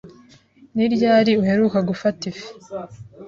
Ni 0.75 0.85
ryari 0.93 1.31
uheruka 1.41 1.79
gufata 1.89 2.21
ifi? 2.31 2.47